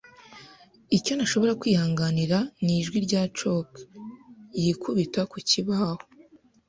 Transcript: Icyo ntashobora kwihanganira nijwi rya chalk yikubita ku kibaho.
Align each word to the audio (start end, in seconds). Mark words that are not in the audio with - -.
Icyo 0.97 1.11
ntashobora 1.13 1.57
kwihanganira 1.61 2.37
nijwi 2.65 2.97
rya 3.05 3.23
chalk 3.37 3.69
yikubita 4.61 5.21
ku 5.31 5.37
kibaho. 5.49 5.95